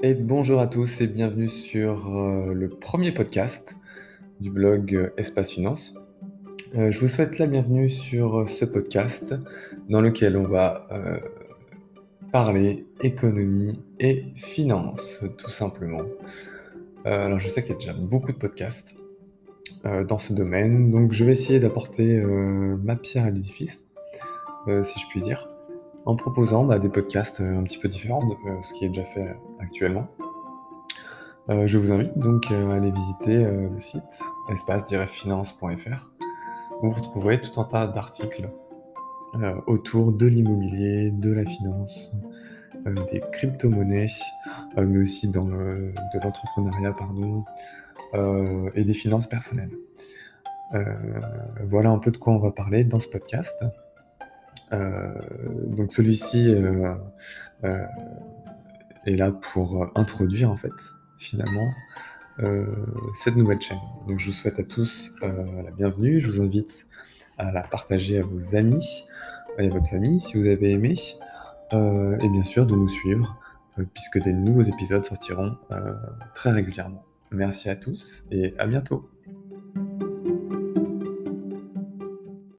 [0.00, 3.74] Et bonjour à tous et bienvenue sur euh, le premier podcast
[4.38, 5.96] du blog euh, Espace Finance.
[6.76, 9.34] Euh, je vous souhaite la bienvenue sur ce podcast
[9.88, 10.86] dans lequel on va
[12.30, 16.02] parler économie et finance, tout simplement.
[17.04, 18.94] alors je sais qu'il y a déjà beaucoup de podcasts
[19.82, 23.88] dans ce domaine, donc je vais essayer d'apporter ma pierre à l'édifice,
[24.82, 25.48] si je puis dire
[26.08, 28.88] en proposant bah, des podcasts euh, un petit peu différents de euh, ce qui est
[28.88, 30.08] déjà fait actuellement.
[31.50, 36.10] Euh, je vous invite donc à aller visiter le site espace-finance.fr
[36.80, 38.50] où vous retrouverez tout un tas d'articles
[39.66, 42.14] autour de l'immobilier, de la finance,
[43.12, 44.06] des crypto-monnaies,
[44.76, 47.44] mais aussi dans de l'entrepreneuriat, pardon,
[48.74, 49.72] et des finances personnelles.
[51.62, 53.64] voilà un peu de quoi on va parler dans ce podcast.
[54.72, 55.12] Euh,
[55.66, 56.94] donc celui-ci euh,
[57.64, 57.86] euh,
[59.06, 60.74] est là pour introduire en fait
[61.18, 61.72] finalement
[63.14, 63.80] cette nouvelle chaîne.
[64.06, 66.20] Donc je vous souhaite à tous la bienvenue.
[66.20, 66.86] Je vous invite
[67.36, 69.06] à la partager à vos amis
[69.58, 70.94] et à votre famille si vous avez aimé.
[71.72, 73.36] et bien sûr de nous suivre
[73.92, 75.56] puisque des nouveaux épisodes sortiront
[76.32, 77.04] très régulièrement.
[77.32, 79.10] Merci à tous et à bientôt.